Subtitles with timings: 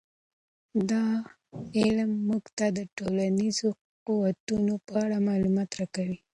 [0.89, 1.05] دا
[1.77, 3.69] علم موږ ته د ټولنیزو
[4.07, 6.17] قوتونو په اړه معلومات راکوي.